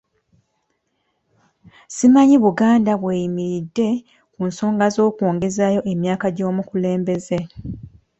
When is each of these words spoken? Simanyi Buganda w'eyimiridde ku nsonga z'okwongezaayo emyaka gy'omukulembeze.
Simanyi 1.95 2.35
Buganda 2.45 2.93
w'eyimiridde 3.03 3.89
ku 4.33 4.41
nsonga 4.49 4.85
z'okwongezaayo 4.95 5.81
emyaka 5.93 6.27
gy'omukulembeze. 6.35 7.39